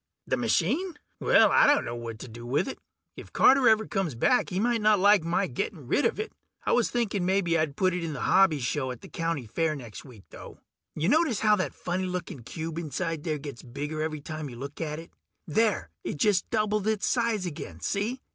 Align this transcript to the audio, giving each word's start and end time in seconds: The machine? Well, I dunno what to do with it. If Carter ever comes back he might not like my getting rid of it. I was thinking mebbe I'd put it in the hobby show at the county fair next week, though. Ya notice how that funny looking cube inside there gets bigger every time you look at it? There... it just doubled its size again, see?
The 0.25 0.35
machine? 0.35 0.97
Well, 1.19 1.51
I 1.51 1.67
dunno 1.67 1.93
what 1.95 2.17
to 2.21 2.27
do 2.27 2.43
with 2.43 2.67
it. 2.67 2.79
If 3.15 3.31
Carter 3.31 3.69
ever 3.69 3.85
comes 3.85 4.15
back 4.15 4.49
he 4.49 4.59
might 4.59 4.81
not 4.81 4.97
like 4.99 5.23
my 5.23 5.45
getting 5.45 5.85
rid 5.85 6.05
of 6.05 6.19
it. 6.19 6.33
I 6.65 6.71
was 6.71 6.89
thinking 6.89 7.23
mebbe 7.23 7.49
I'd 7.49 7.75
put 7.75 7.93
it 7.93 8.03
in 8.03 8.13
the 8.13 8.21
hobby 8.21 8.57
show 8.59 8.89
at 8.89 9.01
the 9.01 9.07
county 9.07 9.45
fair 9.45 9.75
next 9.75 10.03
week, 10.03 10.23
though. 10.31 10.57
Ya 10.95 11.07
notice 11.07 11.41
how 11.41 11.55
that 11.57 11.75
funny 11.75 12.07
looking 12.07 12.39
cube 12.41 12.79
inside 12.79 13.21
there 13.23 13.37
gets 13.37 13.61
bigger 13.61 14.01
every 14.01 14.21
time 14.21 14.49
you 14.49 14.55
look 14.55 14.81
at 14.81 14.97
it? 14.97 15.11
There... 15.45 15.91
it 16.03 16.17
just 16.17 16.49
doubled 16.49 16.87
its 16.87 17.05
size 17.07 17.45
again, 17.45 17.79
see? 17.79 18.21